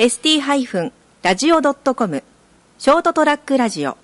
[0.00, 2.22] ST-radio.com
[2.78, 3.98] ショートトラックラジオ。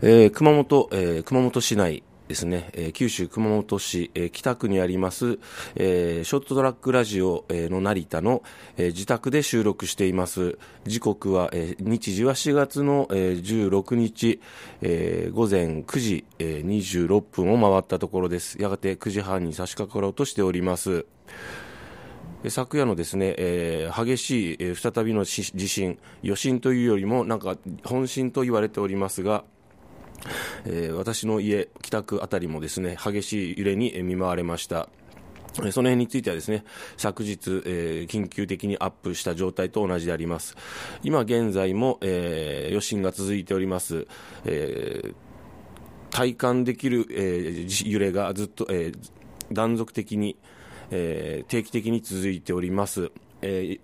[0.00, 5.38] えー熊本、えー熊本市内ですね、えー九州熊本市、えー北区にあります、
[5.76, 8.42] えーショートトラックラジオ、の成田の、
[8.76, 10.58] えー自宅で収録しています。
[10.86, 14.40] 時刻は、えー日時は4月の、えー16日、
[14.82, 18.60] えー午前9時、えー26分を回ったところです。
[18.60, 21.06] やがて9時半に差し掛かろうとしております。
[22.48, 29.44] 昨夜のですね、えー激しい、えー再びの地震、余震というよりも、なんか本震と言われておりますが、
[30.64, 34.88] えー私の家、北区あたりもですね、激しい揺れに見舞われました。
[35.56, 36.64] その辺についてはですね、
[36.96, 40.56] 昨日、えー緊急的にアップした状態と同じであります。
[41.02, 44.06] 今現在も、えー余震が続いております。
[44.44, 45.14] えー
[46.08, 48.92] 体感できる、え揺れがずっと、え
[49.52, 50.36] 断続的に、
[50.90, 53.10] え定期的に続いております。
[53.42, 53.78] え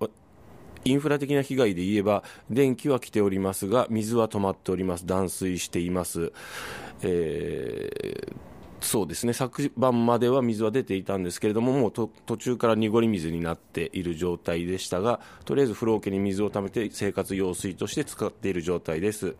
[0.85, 5.07] インフラ的な被害で言えば、電気は来ておりますが、水は止まっております。
[5.07, 6.33] 断水しています。
[7.03, 8.53] えー
[8.83, 19.37] そうですね、昨晩までは水は出ていたんですけれども、もう途中から濁り水になっている状態でしたが、とりあえず風呂桶に水を溜めて生活用水として使っている状態です。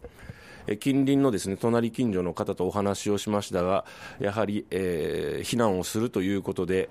[0.69, 3.85] え近隣のですね隣近所の方とお話をしましたが、
[4.21, 6.89] やはり、えー避難をするということで、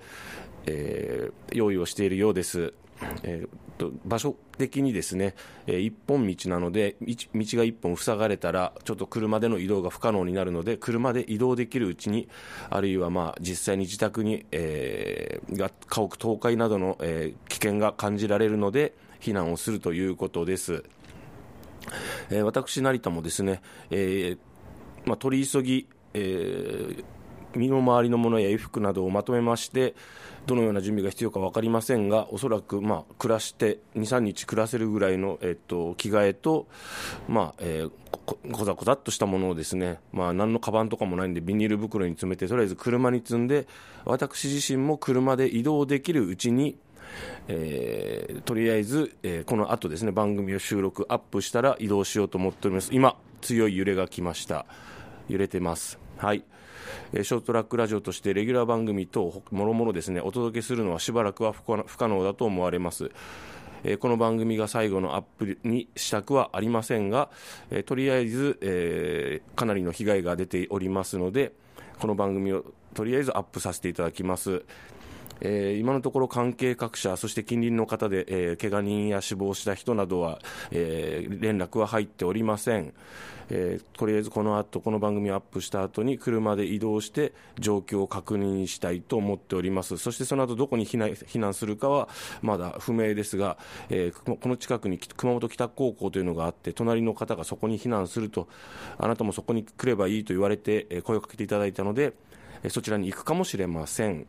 [0.66, 2.74] えー用意をしているようです。
[3.22, 5.34] えーと場所的にですね、
[5.66, 12.28] えー一本道なので、道が一本塞がれたら、ちょっと車での移動が不可能になるので、車で移動できるうちに、
[12.70, 20.84] あるいはまあ実際に自宅に、えーが家屋倒壊などの、えー危険が感じられるので、避難をするということです。
[22.30, 24.38] えー私、成田もですね、えー
[25.04, 27.04] まあ、取り急ぎ、えー
[27.56, 29.94] 身の回りのものや衣服などをまとめまして、
[30.46, 36.66] どのような準備が必要か分かりませんが、おそらく、まあ、暮らして、2、3日暮らせるぐらいの、えっと、着替えと、
[37.28, 37.90] まあえー
[38.24, 43.66] こざこざっとしたものをですね、まあ、何のカバンとかもないんで、ビニール袋に詰めて、とりあえず車に積んで、
[44.04, 46.76] 私自身も車で移動できるうちに、
[47.48, 52.90] えーとりあえず、えーこの後ですね番組を収録アップしたら移動しようと思っております。
[52.92, 54.66] 今強い揺れが来ました。
[55.32, 55.98] 揺れてます。
[56.18, 56.44] はい。
[57.12, 63.10] えーショートトラックラジオとしてレギュラー番組等もろもろですねお届けするのはしばらくは不可能だと思われます。
[63.84, 67.30] えーこの番組が最後のアップにしたくはありませんが、
[67.70, 71.52] えーとりあえず、えーかなりの被害が出ておりますので
[71.98, 72.64] この番組を
[72.94, 74.64] とりあえずアップさせていただきます。
[75.44, 80.38] えー今のところ関係各社、そして近隣の方で、えー、怪我人や死亡した人などは、
[80.70, 82.94] えー連絡は入っておりません、
[83.50, 89.98] えーとりあえずこの後この番組をアップした後に車で移動して状況を確認したいと思っております。
[89.98, 92.08] そしてその後どこに避難避難するかは
[92.40, 93.58] まだ不明ですが、
[93.90, 98.48] えーこの近くに熊本北高校というのがあって隣の方がそこに避難すると
[98.98, 102.12] あなたもそこに来ればいいと言われて、声をかけていただいたので、
[102.68, 104.26] そちらに行くかもしれません。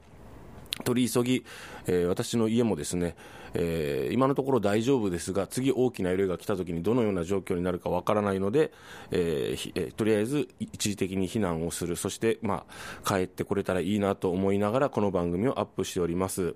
[0.83, 1.45] 取り急ぎ、
[1.85, 3.15] えー私の家もですね、
[3.53, 8.71] えー今のところ大丈夫ですが、次大きな揺れが来た時にどのような状況になるかわからないので、
[9.11, 16.55] えーえーとりあえず一時的に避難をする、そして、まあ、帰ってこれたらいいなと思いながら、この番組をアップしております。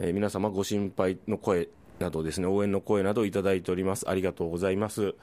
[0.00, 1.68] え皆様ご心配の声
[1.98, 4.08] などですね、応援の声などいただいております。
[4.08, 5.14] ありがとうございます。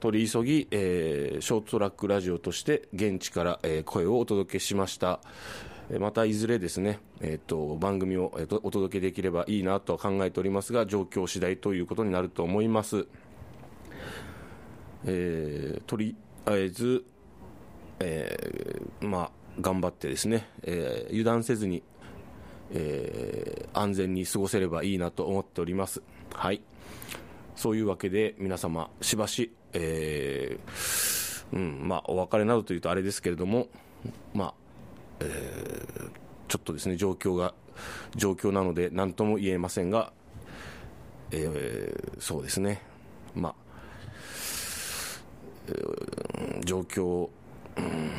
[0.00, 5.20] 取り急ぎ、えショートトラックラジオとして現地から、え声をお届けしました。
[5.98, 13.06] またいずれですね、えー、と番組を、お届けできればいいなとは考えておりますが、状況次第ということになると思います。
[15.06, 17.04] えーとりあえず、
[18.00, 21.82] えーまあ、頑張ってですね、えー油断せずに、
[22.72, 26.02] えー安全に過ごせればいいなと思っております。
[26.32, 26.62] はい。
[27.56, 33.68] そういうわけで皆様しばし、えーうんまあ、お別れなどというとあれですけれども、
[34.32, 34.54] まあ
[35.20, 36.10] えー
[36.46, 37.54] ちょっとですね状況が
[38.14, 40.12] 状況なので何とも言えませんが、
[41.30, 42.82] えーそうですね、
[43.34, 43.54] まあ
[45.68, 47.28] えー状況、
[47.76, 48.12] うん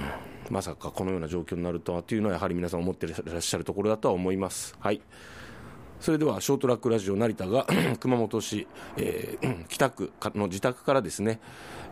[0.51, 4.75] まさかこのような状況になるとはというのはやはり皆さん思っていらっしゃるところだとは思います。
[4.79, 5.01] はい。
[5.99, 7.65] それではショートラックラジオ成田が
[7.99, 8.67] 熊本市、
[8.97, 11.39] えー 北区の自宅からですね、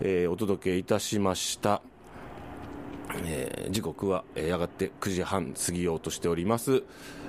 [0.02, 1.82] えーお届けいたしました、
[3.25, 6.83] えー、時刻は、えー、やがて9時半過ぎようとしております。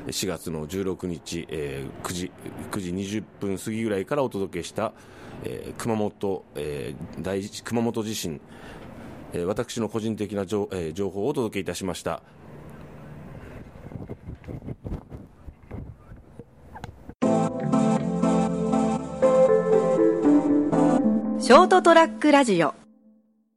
[0.06, 2.32] 4月の16日、えー、9時、
[2.70, 4.92] 9時20分過ぎぐらいからお届けした、
[5.44, 8.40] えー、熊本、えー、大熊本地震、
[9.32, 12.22] えー、私の個人的な情,、えー、情報をお届けいたしました。
[21.40, 22.83] ショートトラックラジオ